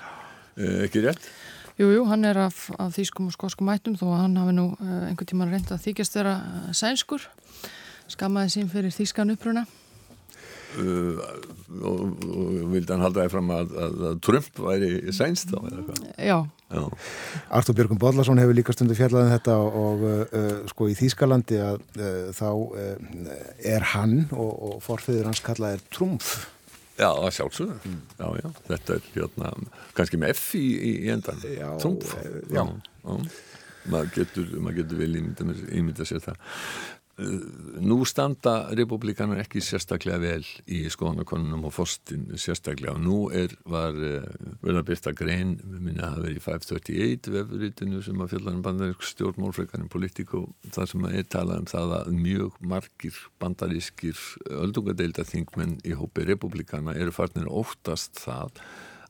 Ekki 0.55 1.03
rétt? 1.03 1.27
Jújú, 1.75 1.97
jú, 1.97 2.07
hann 2.07 2.24
er 2.24 2.39
af, 2.45 2.69
af 2.79 2.95
þýskum 2.95 3.27
og 3.27 3.35
skoskum 3.35 3.75
ættum 3.75 4.00
þó 4.00 4.07
að 4.13 4.21
hann 4.21 4.39
hafi 4.39 4.55
nú 4.55 4.69
einhver 4.79 5.27
tíma 5.27 5.50
reynd 5.51 5.75
að 5.75 5.83
þykjast 5.89 6.15
vera 6.15 6.38
sænskur 6.71 7.27
skammaði 8.12 8.53
sín 8.57 8.71
fyrir 8.71 8.93
þýskan 8.95 9.33
uppruna 9.35 9.65
Uh, 10.75 11.21
og, 11.88 12.00
og 12.27 12.55
vildi 12.74 12.91
hann 12.91 13.03
halda 13.03 13.24
það 13.24 13.31
fram 13.31 13.51
að, 13.55 13.69
að, 13.79 13.93
að 14.09 14.17
Trump 14.25 14.57
væri 14.59 14.89
sænst 15.15 15.53
þá 15.53 15.59
eða 15.69 15.83
hvað? 15.85 16.01
Já. 16.19 16.35
Já. 16.65 16.81
Artur 17.55 17.77
Björgum 17.77 18.01
Bodlason 18.01 18.41
hefur 18.41 18.57
líka 18.57 18.75
stundu 18.75 18.97
fjallaðin 18.97 19.29
um 19.29 19.35
þetta 19.38 19.55
og 19.83 20.03
uh, 20.09 20.50
sko 20.71 20.89
í 20.91 20.97
Þýskalandi 21.00 21.62
að 21.63 21.79
uh, 21.95 22.33
þá 22.35 22.50
uh, 22.51 23.31
er 23.71 23.88
hann 23.93 24.17
og, 24.33 24.51
og 24.51 24.75
forfiður 24.83 25.29
hans 25.29 25.43
kallaðir 25.45 25.85
Trumf. 25.95 26.33
Já, 26.95 27.09
það 27.12 27.31
sjálfsögðu. 27.38 27.77
Mm. 27.83 28.00
Já, 28.19 28.27
já, 28.39 28.47
þetta 28.69 28.95
er 28.95 29.09
hérna, 29.15 29.53
kannski 29.97 30.19
með 30.19 30.35
F 30.35 30.45
í, 30.59 30.65
í 30.89 30.93
endan. 31.12 31.43
Já. 31.55 31.69
Trumf. 31.83 32.15
Eh, 32.19 32.39
já. 32.55 32.63
já. 32.65 33.31
Maður 33.85 34.13
getur, 34.15 34.53
mað 34.65 34.79
getur 34.79 35.01
vel 35.03 35.12
ímynda 35.19 36.07
sér 36.07 36.24
það. 36.24 36.39
Nú 37.15 38.01
standa 38.03 38.65
republikanar 38.75 39.39
ekki 39.39 39.62
sérstaklega 39.63 40.17
vel 40.19 40.48
í 40.67 40.81
skoðanakonunum 40.91 41.63
og 41.69 41.72
fostin 41.72 42.25
sérstaklega. 42.36 42.98
Og 42.98 43.03
nú 43.05 43.19
er, 43.31 43.53
var 43.63 43.95
vel 43.95 44.75
að 44.75 44.88
byrta 44.89 45.13
grein, 45.15 45.53
minna 45.63 46.10
að 46.10 46.17
það 46.17 46.25
veri 46.27 46.43
538 46.43 47.34
vefurítinu 47.38 48.01
sem 48.03 48.19
að 48.19 48.34
fjallar 48.34 48.57
um 48.57 48.65
bandarísk 48.65 49.07
stjórnmálfrekarinn 49.13 49.93
politík 49.93 50.36
og 50.36 50.51
það 50.75 50.91
sem 50.91 51.07
að 51.07 51.15
er 51.22 51.29
talað 51.38 51.63
um 51.63 51.69
það 51.72 51.95
að 52.01 52.12
mjög 52.25 52.60
margir 52.74 53.22
bandarískir 53.39 54.27
öldungadeilda 54.65 55.24
þingmenn 55.31 55.79
í 55.88 55.95
hópi 55.95 56.27
republikana 56.27 56.98
eru 57.00 57.15
farnir 57.15 57.48
óttast 57.48 58.19
það 58.25 58.60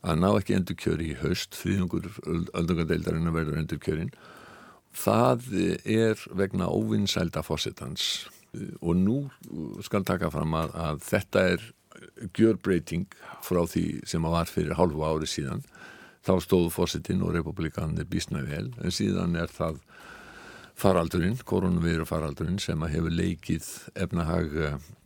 að 0.06 0.22
ná 0.22 0.30
ekki 0.30 0.54
endur 0.60 0.78
kjöri 0.78 1.10
í 1.10 1.20
haust. 1.24 1.58
Því 1.58 1.80
einhver 1.80 2.10
öldungadeildarinn 2.54 3.34
verður 3.34 3.62
endur 3.64 3.82
kjörin 3.82 4.14
það 4.96 5.46
er 5.84 6.22
vegna 6.36 6.70
óvinnsælda 6.72 7.44
fósittans 7.44 8.26
og 8.80 8.96
nú 8.96 9.16
skal 9.84 10.06
taka 10.06 10.30
fram 10.32 10.54
að, 10.56 10.76
að 10.80 11.02
þetta 11.04 11.42
er 11.52 11.66
gjörbreyting 12.36 13.08
frá 13.44 13.62
því 13.68 13.86
sem 14.08 14.24
að 14.24 14.36
var 14.36 14.50
fyrir 14.50 14.78
hálfu 14.78 15.04
ári 15.04 15.28
síðan. 15.28 15.64
Þá 16.26 16.32
stóðu 16.42 16.70
fósittin 16.74 17.22
og 17.22 17.34
republikanir 17.36 18.08
bísna 18.10 18.42
vel 18.46 18.70
en 18.82 18.94
síðan 18.94 19.36
er 19.38 19.52
það 19.52 19.78
faraldurinn, 20.76 21.38
koronaviru 21.48 22.04
faraldurinn 22.08 22.58
sem 22.60 22.82
að 22.84 22.96
hefur 22.96 23.14
leikið 23.14 23.68
efnahag 23.96 24.56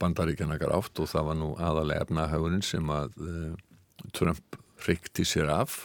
bandaríkjana 0.02 0.58
grátt 0.58 1.02
og 1.02 1.10
það 1.10 1.28
var 1.28 1.38
nú 1.38 1.50
aðalega 1.62 2.06
efnahagurinn 2.06 2.64
sem 2.66 2.90
að 2.90 3.20
uh, 3.22 3.52
Trump 4.16 4.58
reykti 4.86 5.26
sér 5.28 5.52
af 5.52 5.84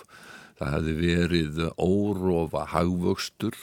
það 0.60 0.74
hefði 0.76 0.96
verið 1.02 1.62
órófa 1.76 2.66
hagvöxtur 2.72 3.58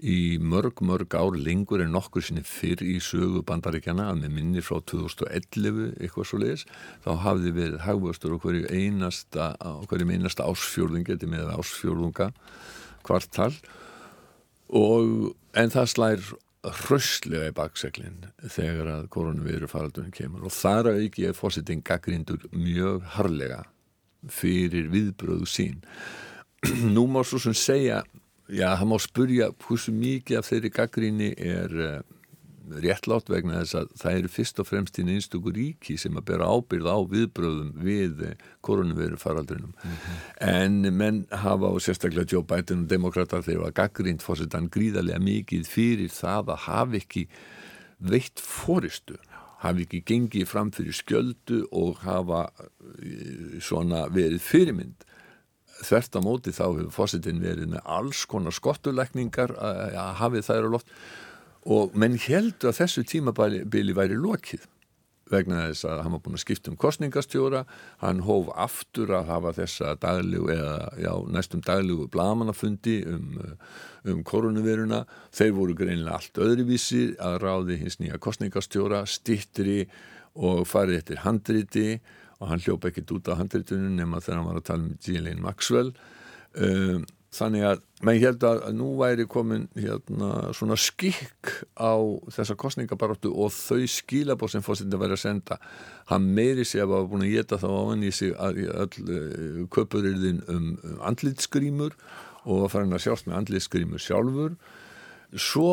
í 0.00 0.38
mörg, 0.40 0.80
mörg 0.80 1.14
ár 1.16 1.36
lengur 1.36 1.82
en 1.84 1.92
nokkur 1.92 2.24
sinni 2.24 2.42
fyrr 2.46 2.82
í 2.84 2.96
sögu 3.04 3.42
bandaríkjana 3.46 4.08
að 4.10 4.22
með 4.22 4.36
minni 4.38 4.62
frá 4.64 4.78
2011 4.88 5.98
eitthvað 6.00 6.28
svo 6.30 6.40
leiðis, 6.40 6.66
þá 7.04 7.10
hafði 7.26 7.54
verið 7.58 7.82
hagvöxtur 7.84 8.36
og 8.36 8.44
hverju 8.44 8.70
einasta 8.70 9.50
einasta 9.60 10.46
ásfjörðunga, 10.48 11.16
þetta 11.16 11.32
með 11.34 11.52
ásfjörðunga 11.58 12.30
kvartal. 13.06 13.52
Og 14.70 15.34
en 15.58 15.72
það 15.74 15.92
slær 15.92 16.30
hrauslega 16.60 17.48
í 17.48 17.56
bakseglinn 17.56 18.30
þegar 18.52 18.90
að 18.92 19.10
koronaviru 19.12 19.68
faraldunum 19.70 20.12
kemur. 20.14 20.44
Og 20.46 20.54
þar 20.54 20.92
að 20.92 21.04
ekki 21.06 21.28
er 21.28 21.36
fórsetting 21.36 21.84
gaggrindur 21.86 22.44
mjög 22.52 23.06
harlega 23.16 23.64
fyrir 24.28 24.90
viðbröðu 24.92 25.48
sín 25.48 25.80
nú 26.94 27.06
má 27.08 27.22
svo 27.24 27.40
sem 27.40 27.56
segja 27.56 28.02
Já, 28.50 28.72
það 28.74 28.88
má 28.90 28.96
spurja 28.98 29.52
hversu 29.62 29.92
mikið 29.94 30.40
af 30.40 30.48
þeirri 30.48 30.70
gaggríni 30.74 31.28
er 31.38 31.74
uh, 31.78 32.00
réttlátt 32.82 33.30
vegna 33.30 33.60
þess 33.60 33.76
að 33.78 33.92
það 34.00 34.16
eru 34.18 34.30
fyrst 34.34 34.62
og 34.62 34.66
fremst 34.66 34.98
í 34.98 35.04
einstöku 35.06 35.52
ríki 35.54 35.96
sem 35.98 36.18
að 36.18 36.26
bera 36.32 36.48
ábyrð 36.50 36.88
á 36.90 36.98
viðbröðum 37.12 37.70
við 37.86 38.24
uh, 38.26 38.34
koronaviru 38.66 39.20
faraldrinum. 39.22 39.70
Mm 39.70 39.94
-hmm. 39.94 40.18
En 40.50 40.96
menn 40.96 41.20
hafa 41.30 41.70
og 41.70 41.80
sérstaklega 41.82 42.26
Joe 42.32 42.42
Biden 42.42 42.84
og 42.84 42.90
demokrater 42.90 43.42
þegar 43.42 43.62
var 43.68 43.78
gaggrínt 43.82 44.22
fórsetan 44.22 44.70
gríðarlega 44.70 45.22
mikið 45.22 45.66
fyrir 45.66 46.10
það 46.10 46.50
að 46.50 46.62
hafi 46.66 46.96
ekki 46.96 47.28
veitt 47.98 48.40
fóristu 48.40 49.14
hafi 49.60 49.86
ekki 49.86 50.02
gengið 50.08 50.48
fram 50.48 50.72
fyrir 50.74 50.96
skjöldu 50.96 51.62
og 51.76 52.02
hafa 52.06 52.46
uh, 52.48 53.56
svona 53.62 54.06
verið 54.12 54.42
fyrirmynd. 54.44 55.06
Þvert 55.80 56.16
á 56.16 56.20
móti 56.20 56.52
þá 56.52 56.64
hefur 56.66 56.92
fósittin 56.92 57.40
verið 57.40 57.72
með 57.72 57.86
alls 57.88 58.26
konar 58.28 58.52
skottuleikningar 58.52 59.54
að 59.56 60.10
hafi 60.20 60.42
þær 60.44 60.68
á 60.68 60.70
loft. 60.76 60.92
Og 61.64 61.96
menn 61.96 62.18
heldur 62.20 62.72
að 62.72 62.82
þessu 62.82 63.04
tímabili 63.08 63.96
væri 63.96 64.16
lokið 64.16 64.66
vegna 65.30 65.64
þess 65.68 65.86
að 65.88 66.02
hann 66.04 66.14
var 66.14 66.22
búin 66.24 66.38
að 66.38 66.44
skipta 66.44 66.72
um 66.72 66.78
kostningastjóra, 66.80 67.64
hann 68.02 68.22
hóf 68.26 68.50
aftur 68.58 69.12
að 69.16 69.30
hafa 69.30 69.54
þessa 69.60 69.94
daglegu 70.02 70.50
eða 70.54 70.76
já, 71.00 71.12
næstum 71.36 71.64
daglegu 71.66 72.08
blamanafundi 72.12 72.96
um, 73.10 73.28
um 74.10 74.24
koronaviruna 74.26 75.04
þeir 75.36 75.54
voru 75.58 75.76
greinilega 75.78 76.18
allt 76.18 76.42
öðruvísi 76.42 77.04
að 77.22 77.38
ráði 77.44 77.78
hins 77.84 78.00
nýja 78.02 78.20
kostningastjóra 78.22 79.04
stittri 79.08 79.84
og 80.34 80.66
farið 80.68 81.00
eftir 81.00 81.22
handriti. 81.24 81.86
Og 82.40 82.48
hann 82.48 82.62
hljópa 82.64 82.88
ekkert 82.88 83.10
út 83.12 83.28
á 83.28 83.36
handreitunum 83.36 83.96
nema 83.98 84.20
þegar 84.24 84.38
hann 84.38 84.48
var 84.48 84.60
að 84.60 84.68
tala 84.70 84.86
um 84.86 84.94
Ghislaine 84.96 85.42
Maxwell. 85.44 85.90
Um, 86.56 87.02
þannig 87.34 87.66
að 87.66 87.82
maður 88.02 88.24
held 88.24 88.46
að 88.48 88.62
nú 88.74 88.88
væri 88.98 89.26
komin 89.30 89.66
hérna, 89.76 90.30
svona 90.56 90.76
skikk 90.80 91.52
á 91.78 91.94
þessa 92.32 92.56
kostningabaróttu 92.58 93.30
og 93.30 93.52
þau 93.54 93.86
skilabóð 93.92 94.54
sem 94.54 94.64
fórstindi 94.66 94.98
væri 94.98 95.14
að 95.18 95.22
senda. 95.22 95.60
Hann 96.10 96.30
meiri 96.34 96.64
sig 96.66 96.82
að 96.82 96.96
hafa 96.96 97.10
búin 97.12 97.26
að 97.28 97.36
geta 97.36 97.60
þá 97.60 97.68
á 97.70 97.82
hann 97.92 98.02
í 98.06 98.10
sig 98.14 98.34
all 98.34 98.58
uh, 98.66 99.62
köpurirðin 99.70 100.42
um, 100.48 100.74
um 100.82 100.98
andlitsgrímur 101.12 101.96
og 102.48 102.66
að 102.66 102.70
fara 102.72 102.88
hann 102.88 102.98
að 102.98 103.06
sjást 103.06 103.28
með 103.28 103.40
andlitsgrímur 103.42 104.02
sjálfur. 104.02 104.58
Svo 105.36 105.72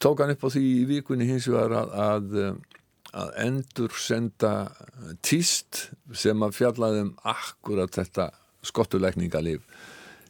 tók 0.00 0.22
hann 0.22 0.32
upp 0.36 0.46
á 0.46 0.48
því 0.54 0.66
í 0.80 0.84
vikunni 0.88 1.28
hins 1.28 1.50
vegar 1.50 1.82
að, 1.82 1.96
að 2.00 2.68
að 3.16 3.30
endur 3.42 3.94
senda 3.98 4.52
tíst 5.26 5.88
sem 6.14 6.42
að 6.46 6.54
fjallaðum 6.60 7.16
akkurat 7.26 7.90
þetta 7.96 8.28
skottuleikningalíf 8.66 9.64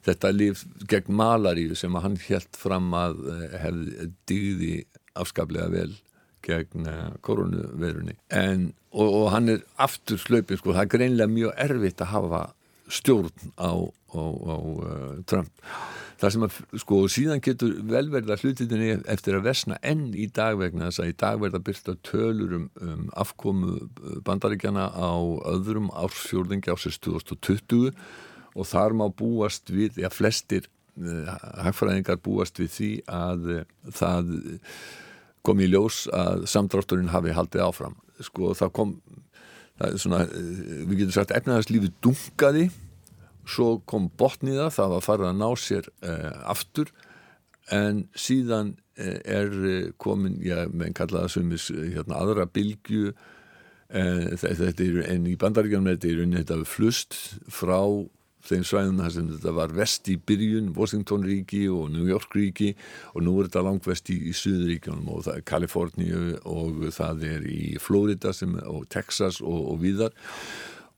þetta 0.07 0.33
líf 0.35 0.65
gegn 0.91 1.17
malaríu 1.17 1.77
sem 1.79 1.97
hann 2.03 2.19
helt 2.29 2.57
fram 2.59 2.93
að 2.97 3.25
eh, 3.35 3.59
hefði 3.65 4.11
dýði 4.31 4.77
afskaplega 5.21 5.71
vel 5.73 5.93
gegn 6.47 6.89
eh, 6.89 7.09
koronavirunni 7.27 8.17
en 8.33 8.71
og, 8.91 9.09
og 9.09 9.27
hann 9.35 9.53
er 9.53 9.65
aftur 9.81 10.21
slöpin 10.21 10.59
sko, 10.61 10.75
það 10.75 10.87
er 10.87 10.95
greinlega 10.97 11.35
mjög 11.35 11.55
erfitt 11.69 12.05
að 12.05 12.15
hafa 12.15 12.43
stjórn 12.91 13.53
á, 13.55 13.71
á, 13.71 14.19
á 14.19 14.57
uh, 14.59 15.19
Trump. 15.31 15.53
Það 16.21 16.33
sem 16.35 16.45
að, 16.45 16.57
sko, 16.83 16.97
síðan 17.09 17.43
getur 17.45 17.77
velverða 17.89 18.37
hlutinni 18.43 18.91
eftir 19.09 19.39
að 19.39 19.47
vesna 19.47 19.79
enn 19.87 20.11
í 20.13 20.27
dag 20.37 20.59
vegna 20.61 20.91
þess 20.91 21.05
að 21.05 21.13
í 21.13 21.15
dag 21.23 21.39
verða 21.41 21.63
byrta 21.65 21.95
tölur 22.05 22.57
um, 22.59 22.67
um 22.83 23.07
afkomu 23.23 23.79
bandaríkjana 24.27 24.91
á 24.91 25.13
öðrum 25.55 25.89
ársfjórðingi 25.95 26.75
ásins 26.75 27.01
2020 27.07 27.95
og 28.55 28.69
þar 28.71 28.97
má 28.99 29.07
búast 29.09 29.71
við, 29.73 30.01
já 30.03 30.11
flestir 30.13 30.67
uh, 30.99 31.31
hagfræðingar 31.67 32.21
búast 32.25 32.61
við 32.61 32.75
því 32.77 32.91
að 33.07 33.49
uh, 33.61 33.65
það 33.95 34.37
kom 35.47 35.63
í 35.65 35.71
ljós 35.71 36.05
að 36.13 36.47
samdrátturinn 36.53 37.15
hafi 37.15 37.33
haldið 37.33 37.65
áfram. 37.65 37.97
Sko 38.21 38.53
það 38.59 38.73
kom 38.77 38.95
það 39.81 39.99
svona, 40.03 40.23
uh, 40.29 40.63
við 40.85 41.03
getum 41.03 41.17
sagt 41.17 41.37
efnaðarslífi 41.39 41.93
dungaði 42.05 42.71
svo 43.51 43.81
kom 43.89 44.09
botniða, 44.19 44.69
það 44.75 44.95
var 44.95 45.05
farið 45.07 45.31
að 45.31 45.41
ná 45.41 45.49
sér 45.59 45.89
eh, 46.07 46.31
aftur 46.53 46.93
en 47.75 48.05
síðan 48.19 48.75
eh, 48.99 49.19
er 49.25 49.51
eh, 49.51 49.91
komin, 50.01 50.39
já, 50.45 50.65
menn 50.73 50.97
kallaða 50.97 51.31
sem 51.35 51.51
hérna 51.51 52.21
aðra 52.21 52.47
bylgju 52.51 53.11
eh, 53.11 54.31
þetta 54.41 54.87
er 54.87 55.03
en 55.09 55.29
í 55.31 55.37
bandaríkjanum 55.41 55.93
þetta 55.93 56.11
er 56.11 56.25
unni 56.27 56.43
þetta 56.43 56.69
flust 56.69 57.19
frá 57.51 57.81
þeim 58.47 58.65
svæðum 58.67 59.03
þar 59.03 59.15
sem 59.15 59.29
þetta 59.35 59.55
var 59.57 59.75
vest 59.77 60.11
í 60.11 60.17
byrjun, 60.31 60.73
Washington 60.77 61.27
ríki 61.27 61.67
og 61.73 61.93
New 61.95 62.09
York 62.09 62.35
ríki 62.37 62.73
og 63.15 63.25
nú 63.27 63.37
er 63.39 63.51
þetta 63.51 63.65
langt 63.67 63.89
vest 63.89 64.11
í, 64.13 64.19
í 64.31 64.35
Suðuríkjónum 64.37 65.09
og 65.13 65.25
það 65.29 65.39
er 65.39 65.47
Kaliforníu 65.53 66.25
og 66.49 66.83
það 66.97 67.25
er 67.31 67.49
í 67.51 67.63
Florida 67.83 68.35
sem, 68.37 68.57
og 68.65 68.89
Texas 68.93 69.41
og, 69.45 69.73
og 69.75 69.81
víðar. 69.85 70.17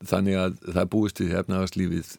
Þannig 0.03 0.35
að 0.35 0.55
það 0.75 0.89
búist 0.91 1.21
í 1.23 1.29
hefnaðarslífið 1.31 2.09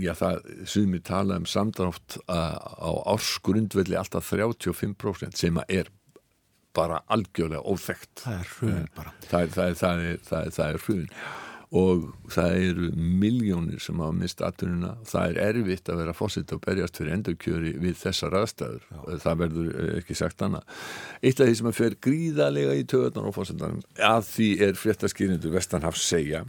já 0.00 0.12
það 0.16 0.46
sumir 0.72 1.02
tala 1.04 1.36
um 1.36 1.48
samdrátt 1.48 2.16
á 2.32 2.90
ársgrundvelli 3.12 3.98
alltaf 3.98 4.30
35% 4.32 5.36
sem 5.36 5.60
er 5.68 5.90
bara 6.76 7.02
algjörlega 7.12 7.64
óþægt 7.64 8.22
það 8.22 8.38
er 8.38 8.54
hrun 8.54 8.88
bara. 8.96 9.12
Það, 9.26 9.52
það, 9.56 9.76
það 9.80 10.06
er, 10.06 10.18
er, 10.40 10.58
er 10.66 10.80
hrun 10.84 11.06
og 11.76 12.06
það 12.32 12.56
eru 12.70 12.88
miljónir 12.96 13.82
sem 13.82 14.00
hafa 14.00 14.14
mist 14.16 14.42
aðtununa 14.44 14.94
það 15.08 15.30
er 15.30 15.40
erfitt 15.50 15.90
að 15.92 16.00
vera 16.02 16.16
fósitt 16.16 16.52
og 16.54 16.62
berjast 16.64 16.98
fyrir 17.00 17.16
endurkjöri 17.16 17.72
við 17.82 17.96
þessar 18.00 18.36
aðstæður. 18.40 18.84
Já. 18.90 19.00
það 19.24 19.40
verður 19.42 19.70
eh, 19.72 19.94
ekki 20.00 20.18
sagt 20.18 20.44
annað. 20.46 20.76
Eitt 21.20 21.40
af 21.40 21.50
því 21.50 21.56
sem 21.60 21.70
að 21.70 21.80
fer 21.80 21.96
gríðalega 22.08 22.76
í 22.76 22.84
töðunar 22.92 23.30
og 23.30 23.36
fósittanum 23.36 23.82
að 24.10 24.28
því 24.30 24.50
er 24.68 24.78
fréttaskýrindu 24.80 25.52
Vestanhafs 25.54 26.06
segja 26.06 26.44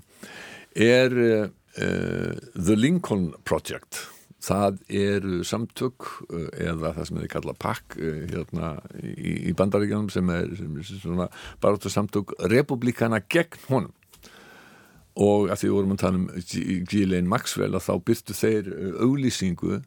er 0.77 1.17
uh, 1.17 1.49
The 2.53 2.77
Lincoln 2.77 3.31
Project. 3.47 4.05
Það 4.47 4.77
eru 4.93 5.41
samtök 5.43 6.05
eða 6.61 6.93
það 6.93 7.07
sem 7.09 7.17
þið 7.19 7.31
kalla 7.33 7.55
pakk 7.57 7.97
hérna 7.97 8.69
í, 9.01 9.49
í 9.49 9.55
bandaríkjanum 9.57 10.11
sem 10.13 10.29
er, 10.31 10.53
er 10.53 10.91
svona 10.91 11.25
baróttu 11.63 11.91
samtök 11.91 12.35
republikana 12.53 13.19
gegn 13.25 13.65
honum 13.67 13.96
og 15.17 15.49
að 15.51 15.63
því 15.63 15.73
vorum 15.73 15.95
að 15.95 16.03
tala 16.03 16.21
um 16.21 16.29
Ghislaine 16.87 17.31
Maxwell 17.31 17.73
að 17.73 17.87
þá 17.87 17.93
byrtu 18.09 18.37
þeir 18.37 18.71
uh, 18.71 18.93
auglýsingu 19.07 19.81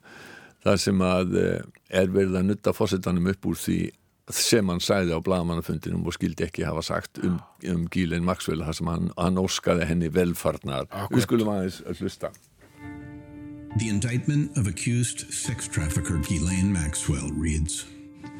þar 0.64 0.82
sem 0.82 1.06
að 1.06 1.38
uh, 1.38 1.56
er 1.88 2.12
verið 2.12 2.38
að 2.40 2.50
nutta 2.50 2.74
fórsetanum 2.76 3.30
upp 3.32 3.50
úr 3.50 3.58
því 3.60 3.80
sem 4.30 4.68
hann 4.70 4.82
sæði 4.82 5.16
á 5.16 5.18
blagamannafundinum 5.26 6.04
og 6.06 6.14
skildi 6.14 6.46
ekki 6.46 6.66
hafa 6.66 6.84
sagt 6.86 7.18
um, 7.26 7.40
um 7.66 7.86
Ghislaine 7.90 8.26
Maxwell 8.26 8.62
þar 8.62 8.78
sem 8.78 8.90
hann, 8.90 9.10
hann 9.18 9.40
óskaði 9.42 9.88
henni 9.90 10.10
velfarnar. 10.14 10.86
Akkurat. 10.90 11.16
Við 11.16 11.26
skulum 11.26 11.52
aðeins 11.54 11.80
að 11.82 12.04
hlusta. 12.04 12.34
The 13.78 13.88
indictment 13.88 14.58
of 14.58 14.66
accused 14.66 15.30
sex 15.32 15.68
trafficker 15.68 16.18
Ghislaine 16.26 16.72
Maxwell 16.74 17.30
reads 17.38 17.86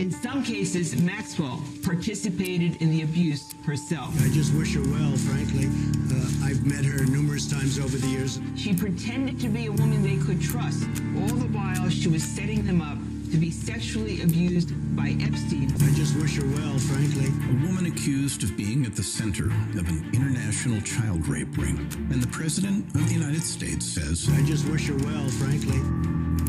In 0.00 0.10
some 0.10 0.42
cases, 0.42 0.98
Maxwell 0.98 1.62
participated 1.82 2.80
in 2.80 2.90
the 2.90 3.02
abuse 3.02 3.52
herself. 3.66 4.18
I 4.24 4.30
just 4.30 4.54
wish 4.54 4.74
her 4.74 4.80
well, 4.80 5.14
frankly. 5.14 5.66
Uh, 6.08 6.46
I've 6.48 6.64
met 6.64 6.86
her 6.86 7.04
numerous 7.04 7.46
times 7.46 7.78
over 7.78 7.98
the 7.98 8.06
years. 8.06 8.40
She 8.56 8.72
pretended 8.72 9.38
to 9.40 9.50
be 9.50 9.66
a 9.66 9.72
woman 9.72 10.02
they 10.02 10.16
could 10.16 10.40
trust. 10.40 10.84
All 11.20 11.36
the 11.36 11.48
while, 11.52 11.90
she 11.90 12.08
was 12.08 12.24
setting 12.24 12.64
them 12.64 12.80
up 12.80 12.96
to 13.30 13.36
be 13.36 13.50
sexually 13.50 14.22
abused 14.22 14.72
by 14.96 15.14
Epstein. 15.20 15.70
I 15.82 15.92
just 15.92 16.16
wish 16.16 16.38
her 16.38 16.46
well, 16.46 16.78
frankly. 16.78 17.26
A 17.26 17.66
woman 17.66 17.84
accused 17.84 18.42
of 18.42 18.56
being 18.56 18.86
at 18.86 18.96
the 18.96 19.02
center 19.02 19.48
of 19.76 19.86
an 19.86 20.08
international 20.14 20.80
child 20.80 21.28
rape 21.28 21.54
ring. 21.58 21.76
And 22.10 22.22
the 22.22 22.28
President 22.28 22.86
of 22.94 23.06
the 23.06 23.12
United 23.12 23.42
States 23.42 23.84
says, 23.84 24.30
I 24.32 24.40
just 24.46 24.66
wish 24.66 24.88
her 24.88 24.96
well, 24.96 25.28
frankly. 25.28 25.76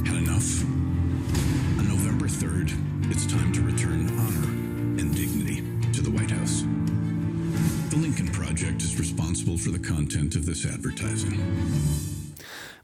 Had 0.07 0.23
enough. 0.23 0.63
On 1.77 1.89
November 1.89 2.27
3rd, 2.27 2.90
it's 3.11 3.25
time 3.25 3.51
to 3.51 3.61
return 3.61 4.07
honor 4.19 4.47
and 5.01 5.13
dignity 5.13 5.61
to 5.91 6.01
the 6.01 6.09
White 6.09 6.31
House. 6.31 6.63
The 7.89 7.97
Lincoln 7.97 8.29
Project 8.29 8.81
is 8.81 8.97
responsible 8.97 9.57
for 9.57 9.71
the 9.71 9.79
content 9.79 10.35
of 10.35 10.45
this 10.45 10.65
advertising. 10.65 11.35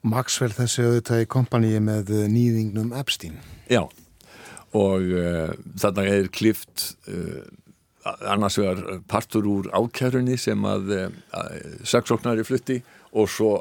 Maxwell 0.03 0.51
þessi 0.51 0.84
auðvitað 0.84 1.24
í 1.24 1.29
kompaníi 1.31 1.79
með 1.79 2.12
nýðingnum 2.34 2.91
Epstein. 3.00 3.39
Já, 3.72 3.86
og 4.75 5.07
uh, 5.15 5.55
þarna 5.79 6.05
er 6.12 6.27
klift 6.27 6.98
uh, 7.07 7.48
annars 8.27 8.60
vegar 8.60 9.00
partur 9.07 9.48
úr 9.48 9.72
ákjærunni 9.72 10.36
sem 10.36 10.67
að 10.67 10.93
uh, 10.98 11.07
saksóknari 11.88 12.43
flutti 12.43 12.81
og 13.15 13.31
svo 13.31 13.53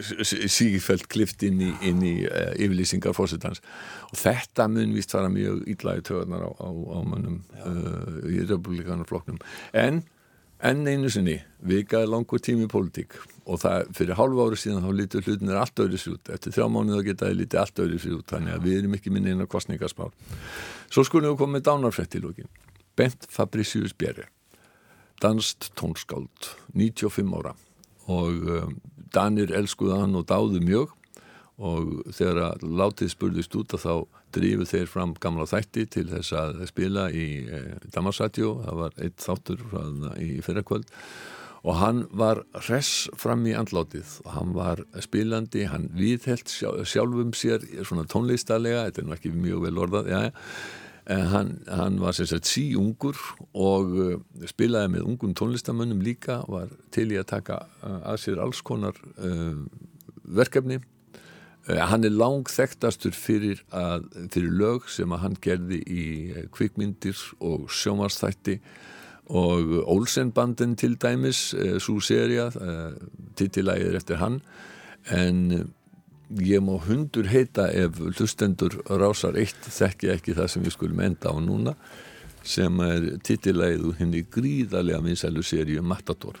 sígifælt 0.00 1.08
klift 1.12 1.44
inn 1.46 1.60
í, 1.62 1.70
inn 1.86 2.02
í 2.04 2.14
yfirlýsingar 2.24 3.14
fórsetans 3.16 3.62
og 4.10 4.18
þetta 4.18 4.68
mun 4.72 4.94
vist 4.96 5.14
fara 5.14 5.30
mjög 5.32 5.62
ídlægi 5.70 6.08
töðunar 6.10 6.48
á, 6.48 6.50
á, 6.50 6.68
á 6.70 6.98
mannum 7.06 7.40
í 8.30 8.42
republikanarfloknum 8.48 9.40
en 9.72 10.02
enn 10.64 10.86
einu 10.88 11.10
sinni 11.12 11.36
vikaði 11.66 12.08
langur 12.08 12.40
tími 12.42 12.66
í 12.66 12.70
pólitík 12.70 13.16
og 13.44 13.60
það 13.60 13.90
fyrir 13.98 14.18
hálfa 14.18 14.46
ári 14.46 14.60
síðan 14.60 14.84
þá 14.86 14.92
lítur 14.96 15.26
hlutinir 15.26 15.58
allt 15.60 15.82
öðru 15.84 16.00
sér 16.00 16.14
út. 16.16 16.30
Eftir 16.32 16.54
þrjá 16.54 16.68
mánuð 16.72 17.00
þá 17.00 17.08
geta 17.08 17.26
það 17.26 17.40
lítið 17.40 17.60
allt 17.60 17.82
öðru 17.84 17.98
sér 18.00 18.14
út 18.16 18.32
þannig 18.32 18.54
að 18.54 18.68
við 18.68 18.78
erum 18.78 18.96
ekki 18.96 19.12
minni 19.12 19.34
inn 19.34 19.44
á 19.44 19.52
kostningarspár 19.54 20.14
svo 20.88 21.04
skulum 21.04 21.34
við 21.34 21.42
koma 21.42 21.58
með 21.58 21.66
dánarfrætt 21.68 22.16
í 22.16 22.22
lókin 22.24 22.50
Bent 22.96 23.28
Fabricius 23.28 23.96
Bjerre 23.98 24.30
danst 25.20 25.72
tónskáld 25.76 26.52
95 26.72 27.36
ára 27.40 27.54
og 28.10 28.50
um, 28.58 28.76
Danir 29.14 29.52
elskuða 29.54 30.02
hann 30.02 30.18
og 30.18 30.26
dáðu 30.30 30.62
mjög. 30.64 30.94
Og 31.54 32.00
þegar 32.10 32.58
látið 32.66 33.12
spurðist 33.12 33.54
út 33.54 33.76
að 33.76 33.84
þá 33.84 33.94
drífu 34.34 34.66
þeir 34.66 34.88
fram 34.90 35.12
gamla 35.22 35.46
þætti 35.46 35.84
til 35.86 36.08
þess 36.10 36.34
að 36.34 36.64
spila 36.66 37.04
í 37.14 37.26
eh, 37.46 37.76
Damarsatjó, 37.94 38.56
það 38.64 38.80
var 38.80 38.96
eitt 39.06 39.22
þáttur 39.22 39.62
í 40.18 40.30
fyrrakvöld. 40.42 40.90
Og 41.64 41.78
hann 41.78 42.02
var 42.12 42.42
res 42.66 43.06
fram 43.16 43.46
í 43.46 43.54
andlátið. 43.56 44.18
Og 44.26 44.32
hann 44.34 44.50
var 44.56 44.82
spilandi, 45.06 45.62
hann 45.70 45.86
viðhelt 45.94 46.50
sjálfum 46.50 47.30
sér 47.38 47.62
svona 47.86 48.04
tónlistalega, 48.10 48.88
þetta 48.88 49.00
er 49.00 49.06
nú 49.06 49.14
ekki 49.14 49.32
mjög 49.32 49.64
vel 49.68 49.80
orðað, 49.86 50.10
já, 50.10 50.18
en 50.26 50.34
hann, 51.04 51.58
hann 51.68 51.98
var 52.00 52.14
sem 52.16 52.28
sagt 52.30 52.48
sí 52.48 52.70
ungur 52.80 53.18
og 53.52 53.90
uh, 53.92 54.14
spilaði 54.48 54.94
með 54.94 55.08
ungum 55.10 55.34
tónlistamönnum 55.36 56.00
líka, 56.00 56.38
var 56.48 56.70
til 56.94 57.10
í 57.12 57.18
að 57.20 57.28
taka 57.34 57.58
uh, 57.82 58.00
að 58.14 58.22
sér 58.22 58.40
alls 58.40 58.62
konar 58.64 58.96
uh, 59.18 59.60
verkefni. 60.24 60.80
Eh, 61.64 61.80
hann 61.80 62.04
er 62.04 62.12
lang 62.12 62.44
þekktastur 62.50 63.14
fyrir, 63.16 63.62
að, 63.72 64.04
fyrir 64.32 64.52
lög 64.52 64.90
sem 64.92 65.12
hann 65.16 65.36
gerði 65.40 65.80
í 65.88 66.02
eh, 66.34 66.48
kvikmyndir 66.52 67.16
og 67.40 67.70
sjómarstætti 67.72 68.58
og 69.32 69.70
Olsenbanden 69.88 70.74
til 70.76 70.98
dæmis, 71.00 71.54
eh, 71.56 71.78
svo 71.80 71.96
seria, 72.04 72.50
titilægir 73.40 73.96
eftir 73.96 74.20
hann. 74.20 74.42
En 75.08 75.72
ég 76.30 76.62
má 76.64 76.78
hundur 76.86 77.28
heita 77.28 77.68
ef 77.72 78.00
hlustendur 78.16 78.80
rásar 78.88 79.36
eitt 79.40 79.68
þekki 79.68 80.12
ekki 80.14 80.36
það 80.38 80.50
sem 80.52 80.64
við 80.64 80.76
skulum 80.76 81.04
enda 81.04 81.32
á 81.32 81.36
núna 81.40 81.76
sem 82.44 82.80
er 82.84 83.06
titilægið 83.24 83.86
úr 83.88 84.00
henni 84.00 84.24
gríðarlega 84.32 85.04
vinsælu 85.04 85.44
seríu 85.44 85.84
Matador 85.84 86.40